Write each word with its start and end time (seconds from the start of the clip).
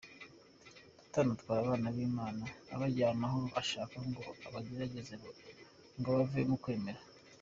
Satani 1.01 1.31
atwara 1.35 1.61
abana 1.65 1.87
b’Imana 1.95 2.43
abajyana 2.73 3.23
aho 3.29 3.41
ashaka 3.61 3.95
ko 4.17 4.23
abagerageza 4.47 5.13
ngo 5.99 6.07
bave 6.15 6.41
mu 6.49 6.57
kwemera. 6.63 7.01